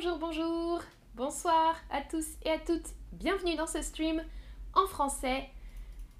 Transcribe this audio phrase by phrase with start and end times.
[0.00, 0.80] Bonjour, bonjour,
[1.16, 2.94] bonsoir à tous et à toutes.
[3.10, 4.22] Bienvenue dans ce stream
[4.72, 5.48] en français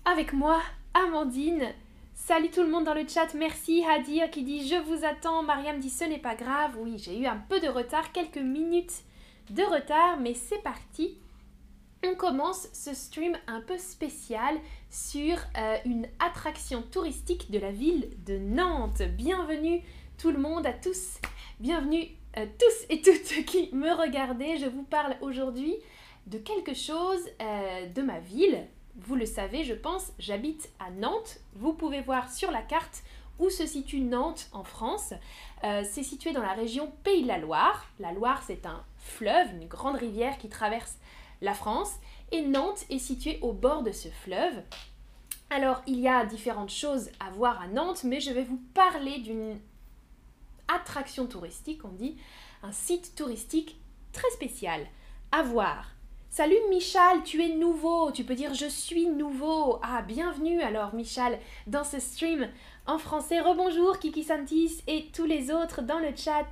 [0.05, 0.61] avec moi,
[0.95, 1.69] Amandine.
[2.13, 3.33] Salut tout le monde dans le chat.
[3.35, 5.45] Merci Hadir qui dit je vous attends.
[5.45, 6.77] Mariam dit ce n'est pas grave.
[6.81, 9.05] Oui, j'ai eu un peu de retard, quelques minutes
[9.51, 11.17] de retard, mais c'est parti.
[12.05, 14.57] On commence ce stream un peu spécial
[14.91, 19.03] sur euh, une attraction touristique de la ville de Nantes.
[19.03, 19.83] Bienvenue
[20.17, 21.19] tout le monde, à tous.
[21.61, 24.57] Bienvenue euh, tous et toutes qui me regardez.
[24.59, 25.75] Je vous parle aujourd'hui
[26.27, 28.67] de quelque chose euh, de ma ville.
[28.97, 31.41] Vous le savez, je pense, j'habite à Nantes.
[31.55, 33.03] Vous pouvez voir sur la carte
[33.39, 35.15] où se situe Nantes en France.
[35.63, 37.87] c'est situé dans la région Pays de la Loire.
[38.01, 40.99] La Loire, c'est un fleuve, une grande rivière qui traverse
[41.41, 41.95] la France,
[42.33, 44.63] et Nantes est située au bord de ce fleuve.
[45.51, 49.19] Alors, il y a différentes choses à voir à Nantes, mais je vais vous parler
[49.19, 49.59] d'une
[50.69, 52.17] attraction touristique, on dit,
[52.63, 53.77] un site touristique
[54.13, 54.87] très spécial
[55.33, 55.87] à voir.
[56.31, 59.79] Salut Michal, tu es nouveau, tu peux dire je suis nouveau.
[59.83, 62.49] Ah, bienvenue alors Michal dans ce stream
[62.87, 63.41] en français.
[63.41, 66.47] Rebonjour Kiki Santis et tous les autres dans le chat.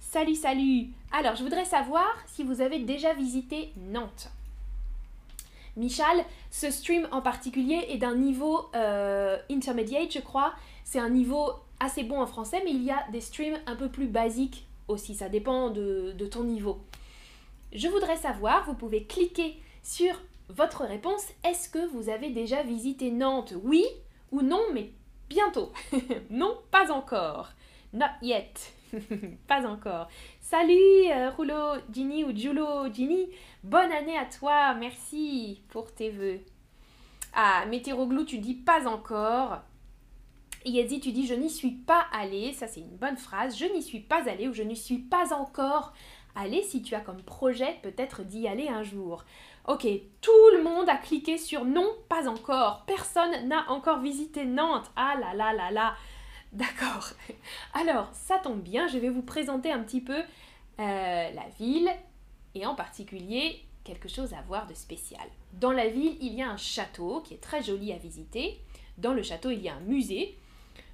[0.00, 4.30] Salut, salut Alors, je voudrais savoir si vous avez déjà visité Nantes.
[5.76, 10.54] Michal, ce stream en particulier est d'un niveau euh, intermediate, je crois.
[10.84, 13.88] C'est un niveau assez bon en français, mais il y a des streams un peu
[13.88, 15.14] plus basiques aussi.
[15.14, 16.80] Ça dépend de, ton niveau.
[17.72, 20.14] Je voudrais savoir, vous pouvez cliquer sur
[20.48, 21.26] votre réponse.
[21.44, 23.54] Est-ce que vous avez déjà visité Nantes?
[23.62, 23.84] Oui
[24.32, 24.90] ou non, mais
[25.28, 25.72] bientôt.
[26.30, 27.50] non, pas encore.
[27.92, 28.74] Not yet.
[29.46, 30.08] pas encore.
[30.40, 33.28] Salut euh, Roulo Ginny ou Julo Ginny.
[33.62, 34.74] Bonne année à toi.
[34.74, 36.40] Merci pour tes vœux.
[37.34, 39.60] Ah, Météroglou, tu dis pas encore.
[40.64, 42.52] Yezi, tu dis je n'y suis pas allée.
[42.52, 43.56] Ça, c'est une bonne phrase.
[43.56, 45.92] Je n'y suis pas allée ou je n'y suis pas encore
[46.34, 46.62] allée.
[46.62, 49.24] Si tu as comme projet peut-être d'y aller un jour.
[49.66, 49.86] Ok,
[50.20, 52.84] tout le monde a cliqué sur non, pas encore.
[52.86, 54.90] Personne n'a encore visité Nantes.
[54.96, 55.94] Ah là là là là.
[56.52, 57.10] D'accord.
[57.74, 60.22] Alors, ça tombe bien, je vais vous présenter un petit peu euh,
[60.78, 61.90] la ville
[62.54, 65.26] et en particulier quelque chose à voir de spécial.
[65.52, 68.58] Dans la ville, il y a un château qui est très joli à visiter.
[68.96, 70.38] Dans le château, il y a un musée.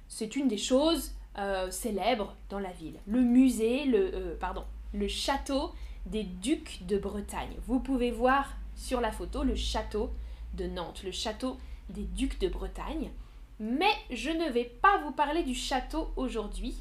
[0.07, 2.99] C'est une des choses euh, célèbres dans la ville.
[3.07, 5.73] Le musée, euh, pardon, le château
[6.05, 7.55] des ducs de Bretagne.
[7.65, 10.11] Vous pouvez voir sur la photo le château
[10.53, 11.57] de Nantes, le château
[11.89, 13.11] des ducs de Bretagne.
[13.59, 16.75] Mais je ne vais pas vous parler du château aujourd'hui.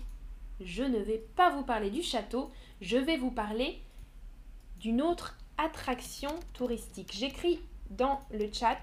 [0.60, 2.50] Je ne vais pas vous parler du château.
[2.80, 3.80] Je vais vous parler
[4.80, 7.12] d'une autre attraction touristique.
[7.12, 8.80] J'écris dans le chat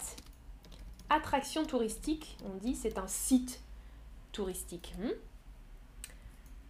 [1.10, 2.38] attraction touristique.
[2.46, 3.62] On dit c'est un site
[4.32, 4.94] touristique.
[5.00, 5.12] Hmm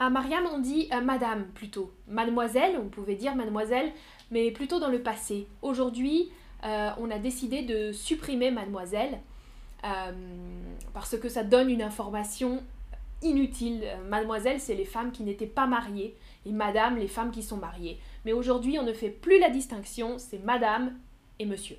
[0.02, 1.94] à Mariam, on dit euh, madame plutôt.
[2.08, 3.92] Mademoiselle, on pouvait dire mademoiselle,
[4.32, 5.48] mais plutôt dans le passé.
[5.62, 6.32] Aujourd'hui,
[6.64, 9.20] euh, on a décidé de supprimer mademoiselle
[9.84, 10.12] euh,
[10.96, 12.64] parce que ça donne une information
[13.22, 13.84] inutile.
[14.10, 16.18] Mademoiselle, c'est les femmes qui n'étaient pas mariées,
[16.48, 18.00] et madame, les femmes qui sont mariées.
[18.26, 20.96] Mais aujourd'hui, on ne fait plus la distinction, c'est madame
[21.38, 21.78] et monsieur.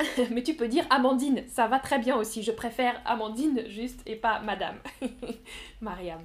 [0.30, 2.42] Mais tu peux dire Amandine, ça va très bien aussi.
[2.42, 4.76] Je préfère Amandine juste et pas Madame.
[5.80, 6.20] Mariam.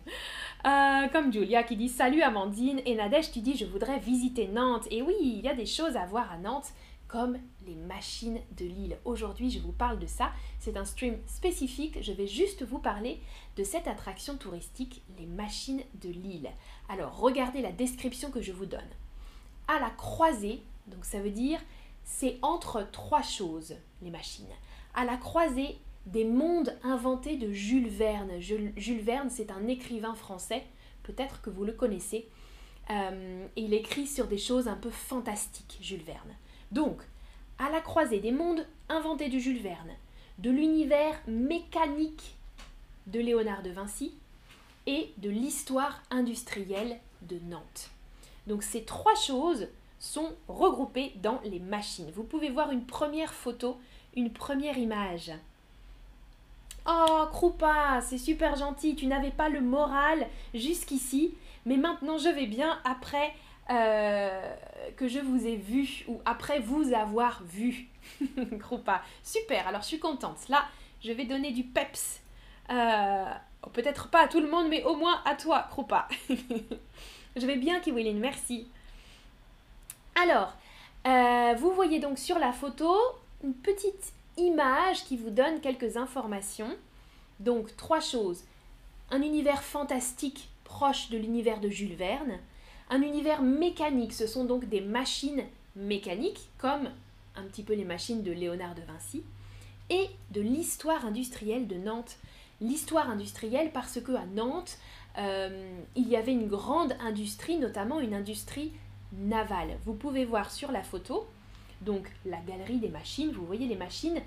[0.66, 4.88] Euh, comme Julia qui dit Salut Amandine et Nadège, tu dis Je voudrais visiter Nantes.
[4.92, 6.72] Et oui, il y a des choses à voir à Nantes
[7.08, 7.38] comme
[7.68, 8.98] les machines de l'île.
[9.06, 10.32] Aujourd'hui, je vous parle de ça.
[10.60, 12.02] C'est un stream spécifique.
[12.02, 13.20] Je vais juste vous parler
[13.58, 16.50] de cette attraction touristique, les machines de l'île.
[16.90, 18.80] Alors, regardez la description que je vous donne.
[19.68, 21.60] À la croisée, donc ça veut dire
[22.06, 24.46] c'est entre trois choses, les machines.
[24.94, 28.40] À la croisée des mondes inventés de Jules Verne.
[28.40, 30.64] Jules Verne, c'est un écrivain français,
[31.04, 32.30] peut-être que vous le connaissez.
[32.92, 36.36] Euh, il écrit sur des choses un peu fantastiques, Jules Verne.
[36.72, 37.02] Donc,
[37.58, 39.92] à la croisée des mondes inventés de Jules Verne,
[40.38, 42.36] de l'univers mécanique
[43.08, 44.14] de Léonard de Vinci
[44.86, 47.90] et de l'histoire industrielle de Nantes.
[48.48, 49.68] Donc ces trois choses
[50.06, 52.12] sont regroupées dans les machines.
[52.12, 53.78] Vous pouvez voir une première photo,
[54.16, 55.32] une première image.
[56.88, 61.34] Oh, Krupa, c'est super gentil, tu n'avais pas le moral jusqu'ici,
[61.66, 63.34] mais maintenant je vais bien après
[63.72, 64.56] euh,
[64.96, 67.88] que je vous ai vu ou après vous avoir vu.
[68.60, 70.48] Krupa, super, alors je suis contente.
[70.50, 70.66] Là,
[71.04, 72.22] je vais donner du peps.
[72.70, 73.26] Euh,
[73.74, 76.08] peut-être pas à tout le monde, mais au moins à toi, Krupa.
[76.30, 78.68] je vais bien, Kiwilin, merci.
[80.16, 80.54] Alors,
[81.06, 82.96] euh, vous voyez donc sur la photo
[83.44, 86.76] une petite image qui vous donne quelques informations.
[87.42, 88.44] Donc, trois choses.
[89.12, 92.40] Un univers fantastique proche de l'univers de Jules Verne,
[92.90, 94.14] un univers mécanique.
[94.14, 95.44] Ce sont donc des machines
[95.76, 96.90] mécaniques, comme
[97.36, 99.24] un petit peu les machines de Léonard de Vinci,
[99.90, 102.16] et de l'histoire industrielle de Nantes.
[102.62, 104.78] L'histoire industrielle parce que à Nantes,
[105.18, 108.72] euh, il y avait une grande industrie, notamment une industrie
[109.14, 109.78] navale.
[109.86, 111.26] Vous pouvez voir sur la photo,
[111.82, 114.22] donc la galerie des machines, vous voyez les machines,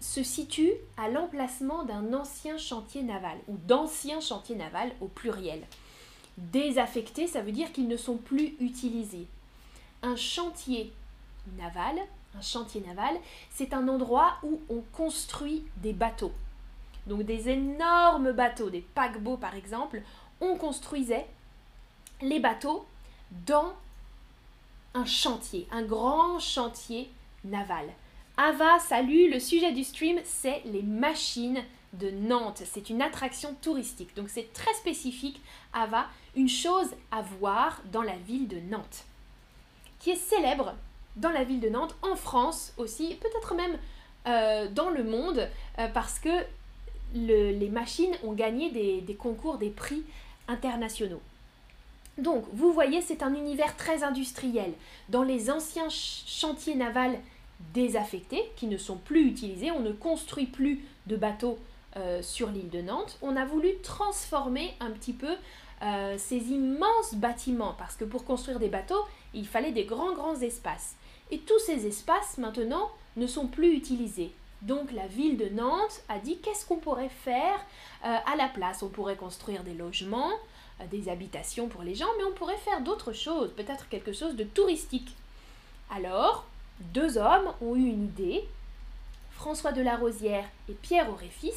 [0.00, 5.62] se situe à l'emplacement d'un ancien chantier naval, ou d'anciens chantiers navals au pluriel.
[6.36, 9.26] Désaffectés, ça veut dire qu'ils ne sont plus utilisés.
[10.02, 10.92] Un chantier
[11.56, 11.96] naval,
[12.36, 13.16] un chantier naval,
[13.50, 16.32] c'est un endroit où on construit des bateaux.
[17.06, 20.02] Donc des énormes bateaux, des paquebots par exemple,
[20.40, 21.26] on construisait
[22.20, 22.84] les bateaux
[23.46, 23.72] dans
[24.94, 27.10] un chantier, un grand chantier
[27.44, 27.86] naval.
[28.36, 31.62] Ava, salut, le sujet du stream, c'est les machines
[31.92, 32.62] de Nantes.
[32.64, 35.40] C'est une attraction touristique, donc c'est très spécifique.
[35.72, 39.04] Ava, une chose à voir dans la ville de Nantes,
[40.00, 40.74] qui est célèbre
[41.16, 43.78] dans la ville de Nantes, en France aussi, peut-être même
[44.26, 45.48] euh, dans le monde,
[45.78, 46.30] euh, parce que
[47.14, 50.02] les machines ont gagné des, concours, des prix
[50.48, 51.20] internationaux.
[52.18, 54.72] Donc, vous voyez, c'est un univers très industriel.
[55.08, 57.18] Dans les anciens chantiers navals
[57.72, 61.58] désaffectés, qui ne sont plus utilisés, on ne construit plus de bateaux
[61.96, 65.34] euh, sur l'île de Nantes, on a voulu transformer un petit peu
[66.16, 70.94] ces immenses bâtiments, parce que pour construire des bateaux, il fallait des grands, grands espaces.
[71.30, 74.32] Et tous ces espaces maintenant ne sont plus utilisés.
[74.62, 77.58] Donc la ville de Nantes a dit qu'est-ce qu'on pourrait faire
[78.04, 78.82] euh, à la place?
[78.82, 80.36] On pourrait construire des logements, euh,
[80.90, 84.44] des habitations pour les gens, mais on pourrait faire d'autres choses, peut-être quelque chose de
[84.44, 85.14] touristique.
[85.90, 86.44] Alors,
[86.80, 88.44] deux hommes ont eu une idée,
[89.30, 91.52] François de la Rosière et Pierre Auréfis.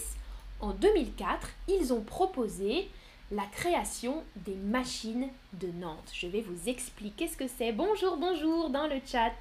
[0.60, 2.90] En 2004, ils ont proposé
[3.32, 6.12] la création des machines de Nantes.
[6.14, 7.72] Je vais vous expliquer ce que c'est.
[7.72, 9.34] Bonjour, bonjour dans le chat.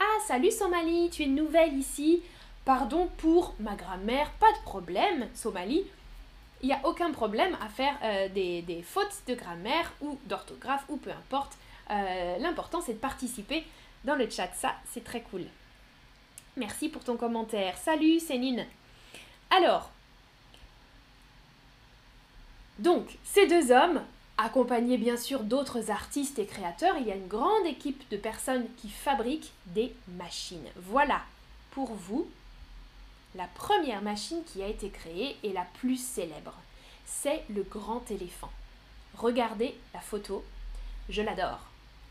[0.00, 2.22] Ah, salut Somali, tu es nouvelle ici.
[2.64, 5.84] Pardon pour ma grammaire, pas de problème, Somali.
[6.62, 10.96] Il n'y a aucun problème à faire euh, des, fautes de grammaire ou d'orthographe ou
[10.96, 11.58] peu importe.
[11.90, 13.64] Euh, l'important c'est de participer
[14.04, 15.44] dans le chat, ça c'est très cool.
[16.56, 17.76] Merci pour ton commentaire.
[17.78, 18.66] Salut Céline.
[19.50, 19.90] Alors,
[22.78, 24.02] donc, ces deux hommes,
[24.38, 28.66] accompagnés bien sûr d'autres artistes et créateurs, il y a une grande équipe de personnes
[28.78, 30.68] qui fabriquent des machines.
[30.76, 31.20] Voilà
[31.70, 32.28] pour vous
[33.34, 36.54] la première machine qui a été créée et la plus célèbre.
[37.04, 38.50] C'est le grand éléphant.
[39.16, 40.44] Regardez la photo,
[41.08, 41.60] je l'adore.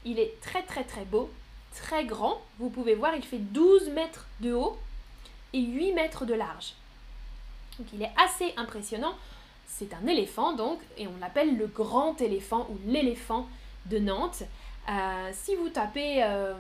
[0.06, 1.30] Il est très très très beau,
[1.76, 2.42] très grand.
[2.60, 4.78] Vous pouvez voir, il fait 12 mètres de haut
[5.54, 6.74] et 8 mètres de large.
[7.78, 9.16] Donc il est assez impressionnant.
[9.68, 13.48] C'est un éléphant donc, et on l'appelle le grand éléphant ou l'éléphant
[13.86, 14.44] de Nantes.
[14.90, 16.54] Euh, si vous tapez euh,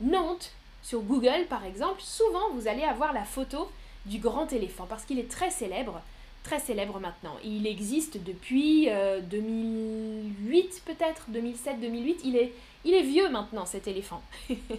[0.00, 3.70] Nantes sur Google par exemple, souvent vous allez avoir la photo
[4.08, 6.00] du grand éléphant parce qu'il est très célèbre,
[6.42, 7.36] très célèbre maintenant.
[7.44, 8.88] Il existe depuis
[9.30, 12.16] 2008 euh, peut-être, 2007-2008.
[12.24, 12.52] Il est,
[12.84, 14.22] il est vieux maintenant cet éléphant.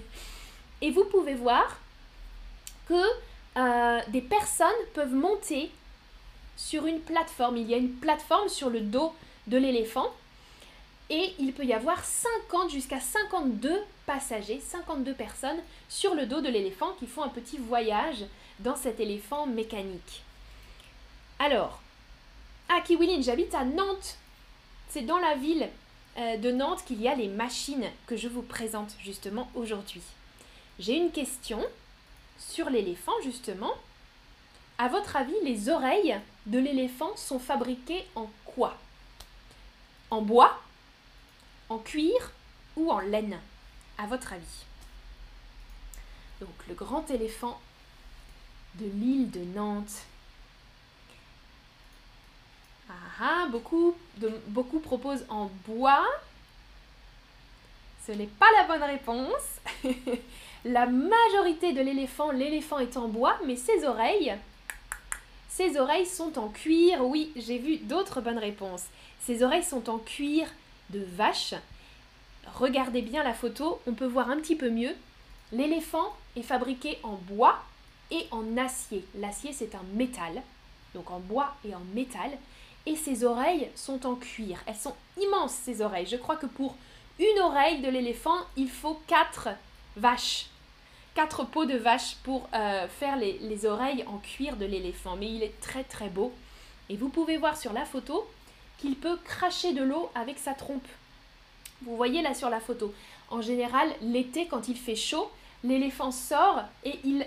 [0.82, 1.80] et vous pouvez voir
[2.88, 5.70] que des personnes peuvent monter
[6.56, 7.58] sur une plateforme.
[7.58, 9.14] Il y a une plateforme sur le dos
[9.48, 10.12] de l'éléphant
[11.10, 16.50] et il peut y avoir 50 jusqu'à 52 passagers, 52 personnes sur le dos de
[16.50, 18.26] l'éléphant qui font un petit voyage
[18.60, 20.24] dans cet éléphant mécanique.
[21.40, 21.82] Alors,
[22.68, 24.18] à Kiwilin, j'habite à Nantes.
[24.90, 25.70] C'est dans la ville
[26.18, 30.02] euh, de Nantes qu'il y a les machines que je vous présente justement aujourd'hui.
[30.80, 31.66] J'ai une question
[32.38, 33.74] sur l'éléphant justement.
[34.78, 38.78] À votre avis, les oreilles de l'éléphant sont fabriquées en quoi?
[40.10, 40.62] En bois?
[41.70, 42.32] En cuir?
[42.76, 43.40] Ou en laine?
[43.98, 44.66] À votre avis
[46.40, 47.60] Donc le grand éléphant
[48.76, 50.04] de l'île de Nantes.
[52.90, 53.96] Ah, ah beaucoup,
[54.48, 56.08] beaucoup proposent en bois.
[58.06, 59.84] Ce n'est pas la bonne réponse.
[60.66, 64.38] la majorité de l'éléphant, l'éléphant est en bois, mais ses oreilles
[65.60, 67.06] ses oreilles sont en cuir.
[67.06, 68.86] Oui, j'ai vu d'autres bonnes réponses.
[69.20, 70.48] Ses oreilles sont en cuir
[70.92, 71.54] de vache.
[72.56, 74.96] Regardez bien la photo, on peut voir un petit peu mieux.
[75.52, 77.60] L'éléphant est fabriqué en bois
[78.12, 79.06] et en acier.
[79.16, 80.42] L'acier, c'est un métal,
[80.94, 82.32] donc en bois et en métal.
[82.86, 84.60] Et ses oreilles sont en cuir.
[84.66, 86.08] Elles sont immenses, ces oreilles.
[86.08, 86.76] Je crois que pour
[87.20, 89.50] une oreille de l'éléphant, il faut quatre
[89.96, 90.50] vaches
[91.20, 95.18] quatre peaux de vache pour euh, faire les, oreilles en cuir de l'éléphant.
[95.18, 96.32] Mais il est très très beau.
[96.90, 98.26] Et vous pouvez voir sur la photo
[98.78, 100.88] qu'il peut cracher de l'eau avec sa trompe.
[101.82, 102.94] Vous voyez là sur la photo.
[103.30, 105.30] En général, l'été, quand il fait chaud,
[105.66, 107.26] l'éléphant sort et il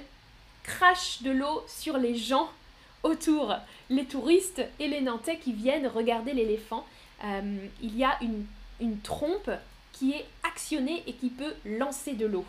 [0.62, 2.50] crache de l'eau sur les gens
[3.02, 3.54] autour,
[3.90, 6.87] les touristes et les Nantais qui viennent regarder l'éléphant.
[7.25, 8.47] Euh, il y a une,
[8.81, 9.50] une trompe
[9.92, 12.47] qui est actionnée et qui peut lancer de l'eau.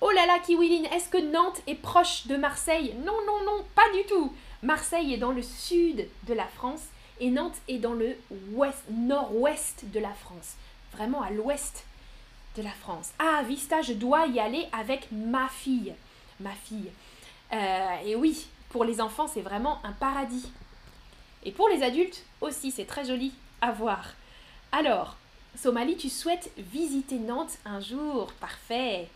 [0.00, 2.94] Oh là là, Kiwilin, est-ce que Nantes est proche de Marseille?
[3.04, 4.34] Non, non, non, pas du tout.
[4.62, 6.82] Marseille est dans le sud de la France
[7.20, 8.16] et Nantes est dans le
[8.52, 10.54] ouest, nord-ouest de la France.
[10.92, 11.84] Vraiment à l'ouest
[12.56, 13.10] de la France.
[13.18, 15.94] Ah, Vista, je dois y aller avec ma fille.
[16.40, 16.90] Ma fille.
[17.52, 20.50] Euh, et oui, pour les enfants, c'est vraiment un paradis.
[21.44, 24.14] Et pour les adultes aussi, c'est très joli à voir.
[24.70, 25.16] Alors,
[25.56, 28.32] Somalie, tu souhaites visiter Nantes un jour?
[28.40, 29.08] Parfait.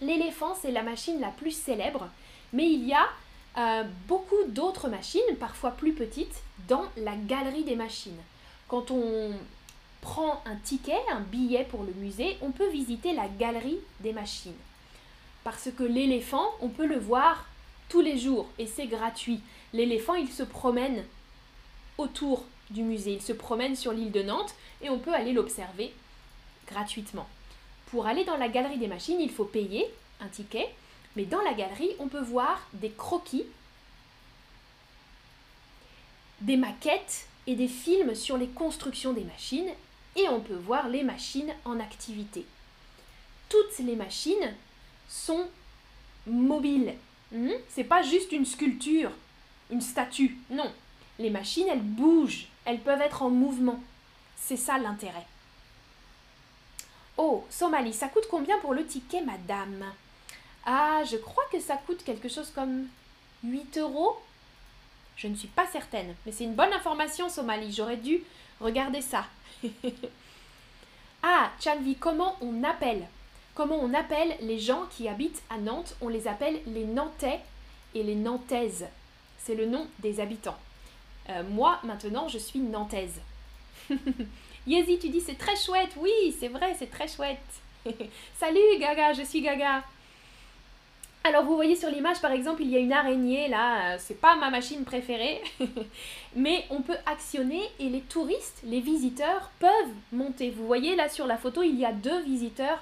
[0.00, 2.08] L'éléphant, c'est la machine la plus célèbre,
[2.52, 3.06] mais il y a
[3.56, 8.20] euh, beaucoup d'autres machines, parfois plus petites, dans la galerie des machines.
[8.68, 9.32] Quand on
[10.00, 14.52] prend un ticket, un billet pour le musée, on peut visiter la galerie des machines.
[15.46, 17.46] Parce que l'éléphant, on peut le voir
[17.88, 19.38] tous les jours et c'est gratuit.
[19.72, 21.04] L'éléphant, il se promène
[21.98, 25.94] autour du musée, il se promène sur l'île de Nantes et on peut aller l'observer
[26.66, 27.28] gratuitement.
[27.92, 29.86] Pour aller dans la galerie des machines, il faut payer
[30.20, 30.68] un ticket,
[31.14, 33.44] mais dans la galerie, on peut voir des croquis,
[36.40, 39.70] des maquettes et des films sur les constructions des machines,
[40.16, 42.44] et on peut voir les machines en activité.
[43.48, 44.52] Toutes les machines
[45.08, 45.46] sont
[46.26, 46.94] mobiles.
[47.32, 47.50] Hmm?
[47.68, 49.10] C'est pas juste une sculpture,
[49.70, 50.36] une statue.
[50.50, 50.70] Non.
[51.18, 53.82] Les machines, elles bougent, elles peuvent être en mouvement.
[54.36, 55.26] C'est ça l'intérêt.
[57.16, 59.84] Oh, Somalie, ça coûte combien pour le ticket, madame?
[60.66, 62.86] Ah, je crois que ça coûte quelque chose comme
[63.44, 64.20] 8 euros.
[65.16, 67.72] Je ne suis pas certaine, mais c'est une bonne information, Somalie.
[67.72, 68.22] J'aurais dû
[68.60, 69.24] regarder ça.
[71.22, 73.08] ah, Chanvi, comment on appelle?
[73.56, 77.40] Comment on appelle les gens qui habitent à Nantes On les appelle les Nantais
[77.94, 78.86] et les Nantaises.
[79.38, 80.58] C'est le nom des habitants.
[81.30, 83.18] Euh, moi, maintenant, je suis nantaise.
[84.66, 85.96] Yezi, tu dis c'est très chouette.
[85.96, 87.38] Oui, c'est vrai, c'est très chouette.
[88.38, 89.82] Salut Gaga, je suis Gaga.
[91.24, 94.20] Alors vous voyez sur l'image par exemple, il y a une araignée là, euh, c'est
[94.20, 95.42] pas ma machine préférée,
[96.36, 100.50] mais on peut actionner et les touristes, les visiteurs peuvent monter.
[100.50, 102.80] Vous voyez là sur la photo, il y a deux visiteurs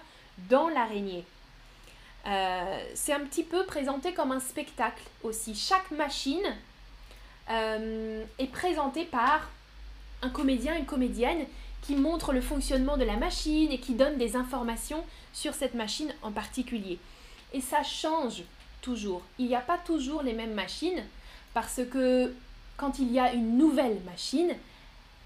[0.49, 1.25] dans l'araignée.
[2.27, 5.55] Euh, c'est un petit peu présenté comme un spectacle aussi.
[5.55, 6.55] Chaque machine
[7.51, 9.51] euh, est présentée par
[10.23, 11.47] un comédien, une comédienne
[11.83, 16.15] qui montre le fonctionnement de la machine et qui donne des informations sur cette machine
[16.23, 16.99] en particulier.
[17.53, 18.43] Et ça change
[18.81, 19.23] toujours.
[19.39, 21.05] Il n'y a pas toujours les mêmes machines
[21.53, 22.35] parce que
[22.79, 24.55] quand il y a une nouvelle machine,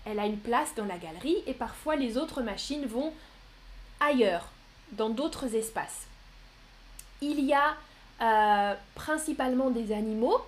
[0.04, 3.12] elle a une place dans la galerie et parfois les autres machines vont
[4.00, 4.48] ailleurs,
[4.92, 6.06] dans d'autres espaces.
[7.20, 7.76] Il y a
[8.20, 10.40] euh, principalement des animaux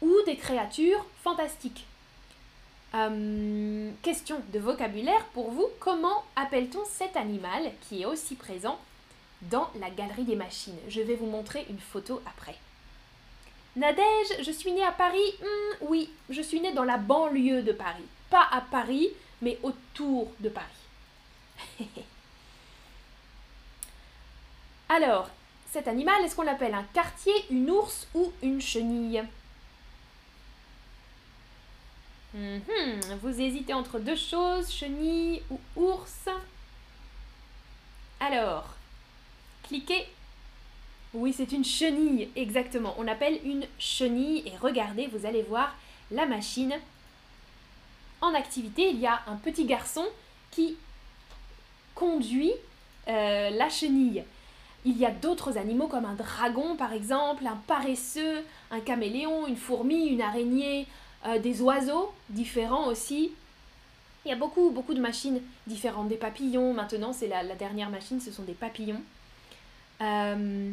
[0.00, 1.86] ou des créatures fantastiques.
[2.94, 5.66] Euh, question de vocabulaire pour vous.
[5.78, 8.78] Comment appelle-t-on cet animal qui est aussi présent
[9.42, 10.78] dans la galerie des machines?
[10.88, 12.56] Je vais vous montrer une photo après.
[13.76, 17.72] Nadège, je suis née à Paris hmm, Oui, je suis née dans la banlieue de
[17.72, 18.06] Paris.
[18.30, 19.08] Pas à Paris,
[19.42, 20.66] mais autour de Paris.
[24.88, 25.28] Alors,
[25.70, 29.22] cet animal, est-ce qu'on l'appelle un quartier, une ours ou une chenille?
[32.34, 33.00] Mhm.
[33.22, 36.28] Vous hésitez entre deux choses, chenille ou ours.
[38.20, 38.74] Alors,
[39.62, 40.06] cliquez.
[41.14, 42.94] Oui, c'est une chenille, exactement.
[42.98, 45.74] On appelle une chenille et regardez, vous allez voir
[46.10, 46.74] la machine
[48.20, 48.90] en activité.
[48.90, 50.06] Il y a un petit garçon
[50.50, 50.76] qui
[51.94, 52.52] conduit
[53.08, 54.24] euh, la chenille.
[54.88, 59.56] Il y a d'autres animaux comme un dragon par exemple, un paresseux, un caméléon, une
[59.56, 60.86] fourmi, une araignée,
[61.26, 63.32] euh, des oiseaux différents aussi.
[64.24, 66.08] Il y a beaucoup, beaucoup de machines différentes.
[66.08, 69.02] Des papillons, maintenant c'est la, dernière machine, ce sont des papillons.
[70.00, 70.72] Euh...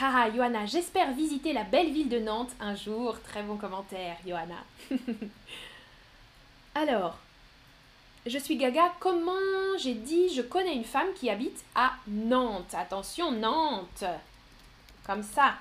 [0.00, 3.20] Haha, Johanna, j'espère visiter la belle ville de Nantes un jour.
[3.20, 4.64] Très bon commentaire, Johanna.
[6.74, 7.18] Alors,
[8.26, 8.92] je suis Gaga.
[9.00, 9.32] Comment
[9.78, 12.74] j'ai dit Je connais une femme qui habite à Nantes.
[12.74, 14.04] Attention, Nantes.
[15.06, 15.54] Comme ça.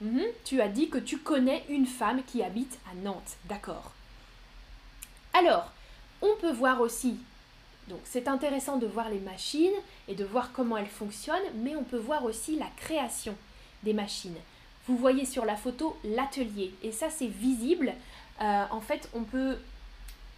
[0.00, 0.24] Mhm.
[0.44, 3.36] Tu as dit que tu connais une femme qui habite à Nantes.
[3.44, 3.92] D'accord.
[5.32, 5.70] Alors,
[6.20, 7.16] on peut voir aussi,
[7.88, 9.70] donc c'est intéressant de voir les machines
[10.08, 13.34] et de voir comment elles fonctionnent, mais on peut voir aussi la création
[13.82, 14.36] des machines.
[14.86, 17.94] Vous voyez sur la photo l'atelier, et ça c'est visible.
[18.40, 19.56] Euh, en fait, on peut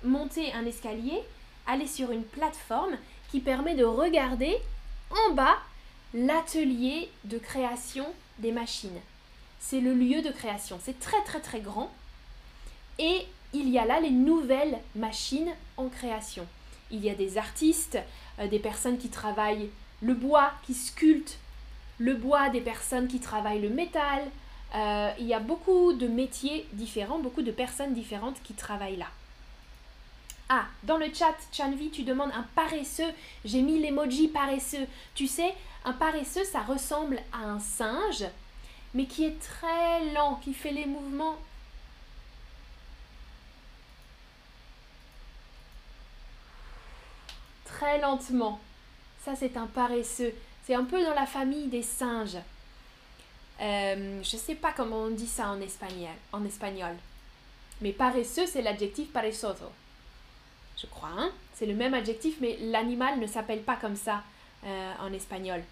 [0.04, 1.20] monter un escalier,
[1.66, 2.96] aller sur une plateforme
[3.30, 4.56] qui permet de regarder
[5.10, 5.56] en bas
[6.12, 8.06] l'atelier de création
[8.38, 9.00] des machines.
[9.58, 10.78] C'est le lieu de création.
[10.82, 11.90] C'est très très très grand.
[12.98, 16.46] Et il y a là les nouvelles machines en création.
[16.90, 17.98] Il y a des artistes,
[18.38, 19.70] euh, des personnes qui travaillent
[20.02, 21.38] le bois, qui sculptent
[21.98, 24.22] le bois, des personnes qui travaillent le métal.
[24.74, 29.08] Euh, il y a beaucoup de métiers différents, beaucoup de personnes différentes qui travaillent là.
[30.56, 33.12] Ah, dans le chat, Chanvi, tu demandes un paresseux.
[33.44, 34.86] J'ai mis l'emoji paresseux.
[35.16, 35.52] Tu sais,
[35.84, 38.24] un paresseux, ça ressemble à un singe,
[38.94, 41.36] mais qui est très lent, qui fait les mouvements
[47.64, 48.60] très lentement.
[49.24, 50.32] Ça, c'est un paresseux.
[50.64, 52.38] C'est un peu dans la famille des singes.
[53.60, 56.14] Euh, je ne sais pas comment on dit ça en espagnol.
[56.32, 56.94] En espagnol.
[57.80, 59.72] Mais paresseux, c'est l'adjectif paresoso.
[60.84, 64.22] Je crois, hein C'est le même adjectif, mais l'animal ne s'appelle pas comme ça
[64.64, 65.62] euh, en espagnol.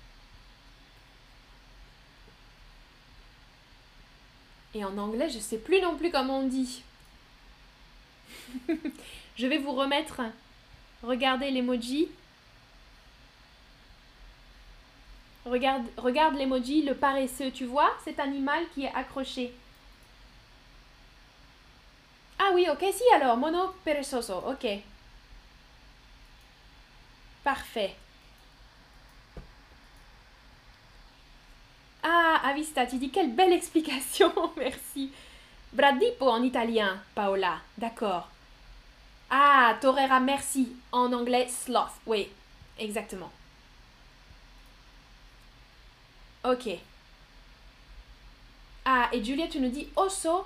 [4.74, 6.82] Et en anglais, je ne sais plus non plus comment on dit.
[9.36, 10.22] je vais vous remettre.
[11.02, 12.08] Regardez l'emoji.
[15.44, 17.50] Regarde, regarde l'emoji, le paresseux.
[17.50, 19.52] Tu vois cet animal qui est accroché?
[22.38, 24.91] Ah oui, ok, si alors, mono perezoso, ok.
[27.44, 27.94] Parfait.
[32.02, 35.10] Ah, Avista, tu dis quelle belle explication, merci.
[35.72, 38.28] Bradipo en italien, Paola, d'accord.
[39.30, 42.28] Ah, torera merci en anglais sloth, oui,
[42.78, 43.30] exactement.
[46.44, 46.68] Ok.
[48.84, 50.44] Ah, et Julia, tu nous dis osso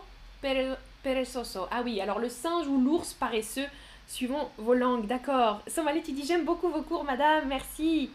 [1.03, 1.67] perezoso.
[1.71, 3.67] Ah oui, alors le singe ou l'ours paresseux,
[4.07, 5.61] suivant vos langues, d'accord.
[5.67, 8.11] Somali, tu dis j'aime beaucoup vos cours, madame, merci.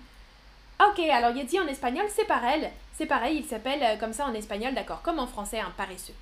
[0.80, 2.68] Ok, alors Yeti en espagnol, c'est pareil.
[2.94, 6.13] C'est pareil, il s'appelle euh, comme ça en espagnol, d'accord, comme en français, un paresseux.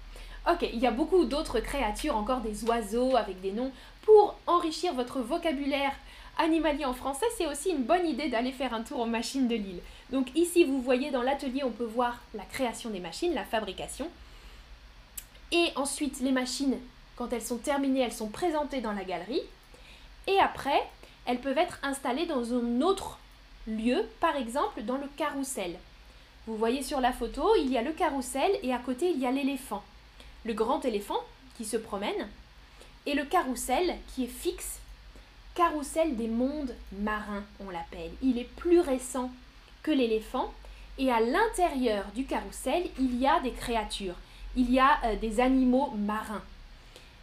[0.49, 3.71] Ok, il y a beaucoup d'autres créatures, encore des oiseaux avec des noms.
[4.01, 5.93] Pour enrichir votre vocabulaire
[6.37, 9.55] animalier en français, c'est aussi une bonne idée d'aller faire un tour aux machines de
[9.55, 9.81] Lille.
[10.11, 14.07] Donc ici, vous voyez dans l'atelier, on peut voir la création des machines, la fabrication.
[15.51, 16.77] Et ensuite, les machines,
[17.15, 19.41] quand elles sont terminées, elles sont présentées dans la galerie.
[20.29, 20.87] Et après,
[21.25, 23.17] elles peuvent être installées dans un autre
[23.67, 25.75] lieu, par exemple dans le carrousel.
[26.45, 29.25] Vous voyez sur la photo, il y a le carrousel et à côté, il y
[29.25, 29.83] a l'éléphant.
[30.45, 31.19] Le grand éléphant
[31.57, 32.29] qui se promène
[33.07, 34.79] et le carrousel qui est fixe.
[35.55, 38.11] Carrousel des mondes marins, on l'appelle.
[38.21, 39.31] Il est plus récent
[39.81, 40.53] que l'éléphant
[40.99, 44.15] et à l'intérieur du carrousel, il y a des créatures.
[44.55, 46.43] Il y a euh, des animaux marins.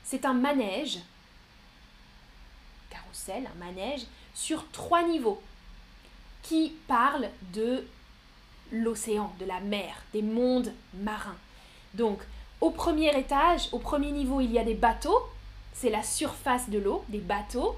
[0.05, 0.99] C'est un manège,
[3.29, 5.43] un manège, sur trois niveaux
[6.43, 7.85] qui parle de
[8.73, 11.37] l'océan, de la mer, des mondes marins.
[11.95, 12.21] Donc,
[12.61, 15.21] au premier étage, au premier niveau, il y a des bateaux,
[15.73, 17.77] c'est la surface de l'eau, des bateaux.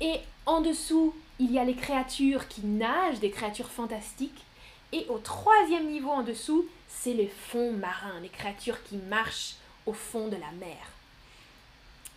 [0.00, 4.44] Et en dessous, il y a les créatures qui nagent, des créatures fantastiques.
[4.92, 9.92] Et au troisième niveau en dessous, c'est le fond marin, les créatures qui marchent au
[9.92, 10.76] fond de la mer.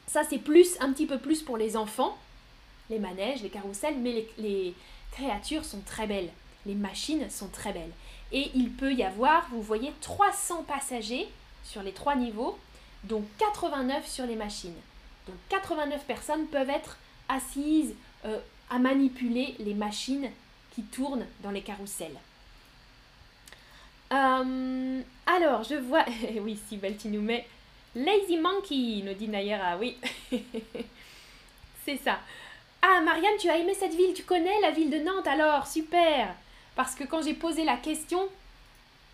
[0.07, 2.17] Ça, c'est plus, un petit peu plus pour les enfants,
[2.89, 4.73] les manèges, les carousels, mais les,
[5.11, 6.29] créatures sont très belles.
[6.65, 7.91] Les machines sont très belles.
[8.31, 11.27] Et il peut y avoir, vous voyez, 300 passagers
[11.63, 12.59] sur les trois niveaux,
[13.05, 14.75] dont 89 sur les machines.
[15.25, 16.97] Donc 89 personnes peuvent être
[17.29, 17.95] assises
[18.25, 20.29] euh, à manipuler les machines
[20.75, 22.17] qui tournent dans les carousels.
[24.11, 26.05] Euh, alors, je vois...
[26.41, 27.47] oui, si tu nous met
[27.95, 29.97] Lazy Monkey, nous dit Nayara, oui.
[31.85, 32.19] C'est ça.
[32.81, 36.33] Ah, Marianne, tu as aimé cette ville, tu connais la ville de Nantes alors, super
[36.75, 38.27] Parce que quand j'ai posé la question,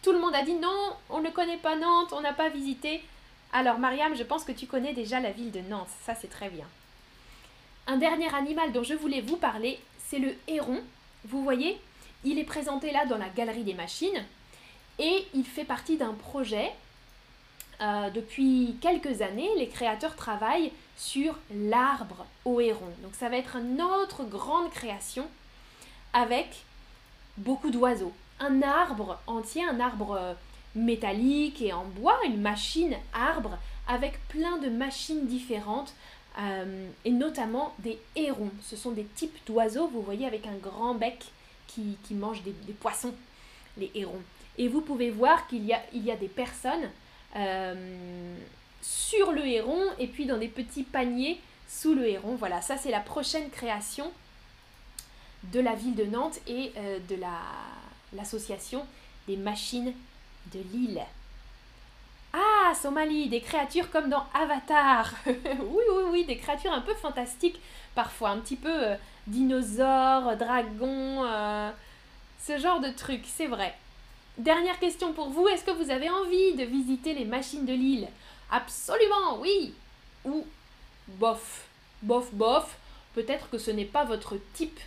[0.01, 3.03] tout le monde a dit non, on ne connaît pas Nantes, on n'a pas visité.
[3.53, 6.49] Alors, Mariam, je pense que tu connais déjà la ville de Nantes, ça c'est très
[6.49, 6.67] bien.
[7.87, 10.81] Un dernier animal dont je voulais vous parler, c'est le héron.
[11.25, 11.79] Vous voyez,
[12.23, 14.23] il est présenté là dans la galerie des machines
[14.99, 16.71] et il fait partie d'un projet.
[17.81, 22.91] Euh, depuis quelques années, les créateurs travaillent sur l'arbre au héron.
[23.01, 25.27] Donc ça va être une autre grande création
[26.13, 26.63] avec
[27.37, 28.13] beaucoup d'oiseaux.
[28.39, 30.33] Un arbre entier, un arbre euh,
[30.75, 35.93] métallique et en bois, une machine arbre avec plein de machines différentes
[36.39, 38.51] euh, et notamment des hérons.
[38.61, 41.25] Ce sont des types d'oiseaux, vous voyez, avec un grand bec
[41.67, 43.13] qui, qui des, poissons,
[43.77, 44.21] les hérons.
[44.57, 46.89] Et vous pouvez voir qu'il y a, il y a des personnes
[47.35, 48.35] euh,
[48.81, 52.35] sur le héron et puis dans des petits paniers sous le héron.
[52.35, 54.11] Voilà, ça c'est la prochaine création
[55.51, 57.17] de la ville de Nantes et euh, de
[58.15, 58.85] l'association
[59.27, 59.93] des machines
[60.53, 61.01] de l'île.
[62.33, 65.13] Ah, Somalie, des créatures comme dans Avatar.
[65.25, 65.35] oui,
[65.67, 67.59] oui, oui, des créatures un peu fantastiques
[67.93, 68.95] parfois, un petit peu euh,
[69.27, 71.69] dinosaures, dragons, euh,
[72.41, 73.75] ce genre de trucs, c'est vrai.
[74.37, 78.07] Dernière question pour vous, est-ce que vous avez envie de visiter les machines de l'île
[78.53, 79.73] Absolument, oui
[80.25, 80.45] Ou
[81.07, 81.65] bof,
[82.03, 82.77] bof, bof,
[83.15, 84.79] peut-être que ce n'est pas votre type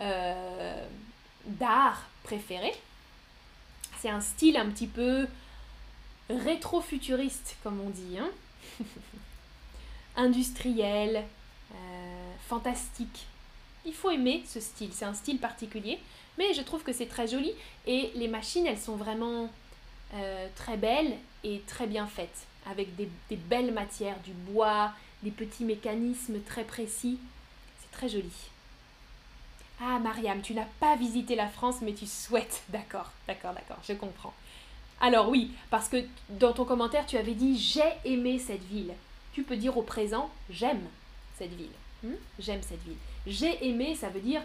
[0.00, 0.86] euh,
[1.46, 2.74] d'art préféré.
[3.98, 5.26] C'est un style un petit peu
[6.28, 8.18] rétro-futuriste, comme on dit.
[8.18, 8.28] Hein
[10.16, 11.24] Industriel,
[11.74, 13.24] euh, fantastique.
[13.86, 15.98] Il faut aimer ce style, c'est un style particulier,
[16.36, 17.54] mais je trouve que c'est très joli
[17.86, 19.50] et les machines, elles sont vraiment
[20.12, 25.30] euh, très belles et très bien faites, avec des, des belles matières, du bois, des
[25.30, 27.18] petits mécanismes très précis.
[27.80, 28.32] C'est très joli.
[29.80, 32.62] Ah, Mariam, tu n'as pas visité la France, mais tu souhaites.
[32.70, 34.32] D'accord, d'accord, d'accord, je comprends.
[35.00, 35.98] Alors oui, parce que
[36.30, 38.94] dans ton commentaire, tu avais dit j'ai aimé cette ville.
[39.32, 40.86] Tu peux dire au présent j'aime
[41.38, 41.68] cette ville.
[42.02, 42.14] Hmm?
[42.38, 42.96] J'aime cette ville.
[43.26, 44.40] J'ai aimé, ça veut dire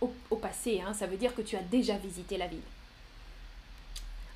[0.00, 2.62] au, passé, hein, ça veut dire que tu as déjà visité la ville.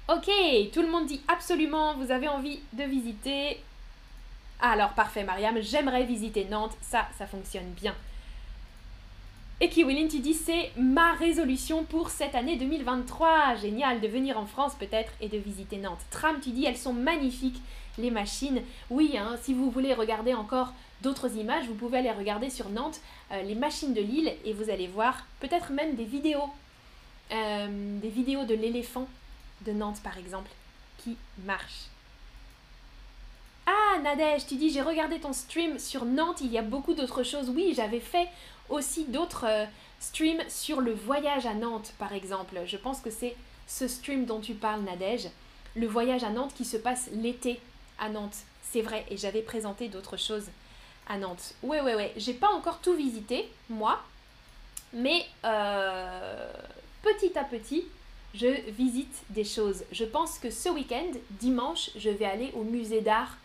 [0.07, 0.31] Ok,
[0.75, 3.59] tout le monde dit absolument, vous avez envie de visiter.
[4.61, 7.95] Alors parfait, Mariam, j'aimerais visiter Nantes, ça, ça fonctionne bien.
[9.63, 13.55] Et Kiwilin, tu dis c'est ma résolution pour cette année 2023.
[13.63, 16.05] Génial de venir en France peut-être et de visiter Nantes.
[16.11, 17.63] Tram, tu dis elles sont magnifiques
[17.97, 18.61] les machines.
[18.91, 23.01] Oui, hein, si vous voulez regarder encore d'autres images, vous pouvez aller regarder sur Nantes
[23.33, 26.51] euh, les machines de l'île et vous allez voir peut-être même des vidéos.
[27.33, 29.09] Euh, des vidéos de l'éléphant
[29.65, 30.51] de Nantes par exemple
[30.99, 31.89] qui marche.
[33.67, 37.23] Ah Nadège, tu dis j'ai regardé ton stream sur Nantes, il y a beaucoup d'autres
[37.23, 37.51] choses.
[37.51, 38.29] Oui, j'avais fait
[38.69, 39.67] aussi d'autres euh,
[40.01, 42.61] streams sur le voyage à Nantes, par exemple.
[42.67, 45.29] Je pense que c'est ce stream dont tu parles, Nadège.
[45.77, 47.61] Le voyage à Nantes qui se passe l'été
[47.99, 48.37] à Nantes.
[48.63, 50.47] C'est vrai, et j'avais présenté d'autres choses
[51.09, 51.55] à Nantes.
[51.63, 52.13] Ouais, ouais, ouais.
[52.17, 54.01] J'ai pas encore tout visité, moi.
[54.93, 56.53] Mais euh,
[57.03, 57.85] petit à petit,
[58.35, 59.85] je visite des choses.
[59.93, 63.37] Je pense que ce week-end, dimanche, je vais aller au musée d'art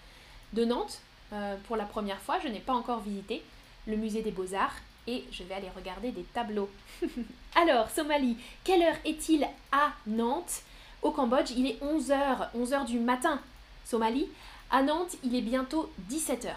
[0.53, 0.99] de Nantes
[1.31, 2.39] euh, pour la première fois.
[2.43, 3.43] Je n'ai pas encore visité
[3.87, 4.75] le musée des beaux-arts
[5.07, 6.69] et je vais aller regarder des tableaux.
[7.55, 10.61] Alors, Somalie, quelle heure est-il à Nantes?
[11.01, 13.39] Au Cambodge, il est 11h, 11h du matin.
[13.85, 14.27] Somalie,
[14.69, 16.55] à Nantes, il est bientôt 17h.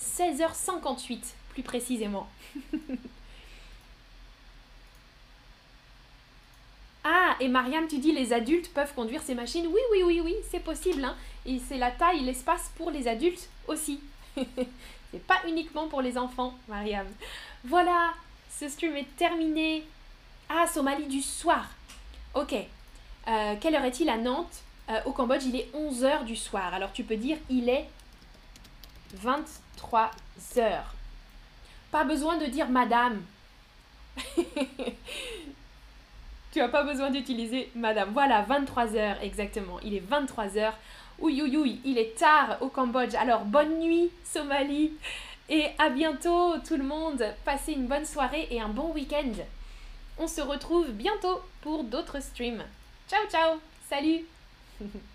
[0.00, 1.18] 16h58,
[1.50, 2.28] plus précisément.
[7.04, 10.34] ah, et Mariam, tu dis les adultes peuvent conduire ces machines Oui, oui, oui, oui,
[10.50, 11.04] c'est possible.
[11.04, 11.16] Hein.
[11.46, 14.00] Et c'est la taille, l'espace pour les adultes aussi.
[14.36, 17.06] c'est pas uniquement pour les enfants, Mariam.
[17.64, 18.12] Voilà,
[18.50, 19.84] ce stream est terminé.
[20.48, 21.70] Ah, Somalie du soir.
[22.34, 22.54] Ok.
[23.28, 24.62] Euh, quelle heure est-il à Nantes?
[24.90, 26.74] Euh, Au Cambodge, il est 11h du soir.
[26.74, 27.88] Alors tu peux dire il est
[29.14, 30.10] 23
[30.56, 30.80] h
[31.90, 33.22] Pas besoin de dire madame.
[36.52, 38.10] tu n'as pas besoin d'utiliser madame.
[38.12, 39.78] Voilà, 23 h exactement.
[39.84, 40.72] Il est 23 h
[41.20, 43.14] Ouïe, ouïe, ouïe, il est tard au Cambodge.
[43.14, 44.92] Alors, bonne nuit, Somalie.
[45.50, 47.24] Et à bientôt tout le monde.
[47.44, 49.32] Passez une bonne soirée et un bon week-end.
[50.18, 52.64] On se retrouve bientôt pour d'autres streams.
[53.08, 53.58] Ciao ciao
[53.88, 54.24] Salut